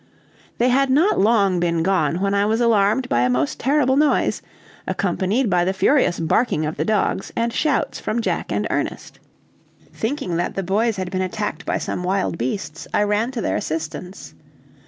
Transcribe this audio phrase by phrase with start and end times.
[0.57, 4.41] They had not long been gone when I was alarmed by a most terrible noise,
[4.87, 9.19] accompanied by the furious barking of the dogs and shouts from Jack and Ernest.
[9.93, 13.55] Thinking that the boys had been attacked by some wild beasts, I ran to their
[13.57, 14.33] assistance.